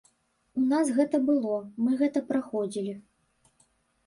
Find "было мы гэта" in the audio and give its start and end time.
1.27-2.25